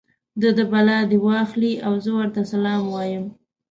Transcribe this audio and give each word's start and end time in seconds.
د 0.41 0.43
ده 0.57 0.63
بلا 0.71 0.97
دې 1.09 1.17
واخلي 1.27 1.73
او 1.85 1.93
زه 2.03 2.09
ورته 2.19 2.39
سلام 2.51 2.81
وایم. 2.93 3.25